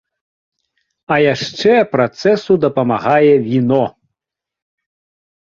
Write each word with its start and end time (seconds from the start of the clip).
А 1.15 1.17
яшчэ 1.33 1.73
працэсу 1.91 2.57
дапамагае 2.65 3.33
віно! 3.47 3.79